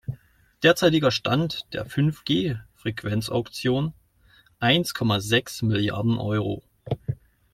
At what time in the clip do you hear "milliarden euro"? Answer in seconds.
5.61-6.63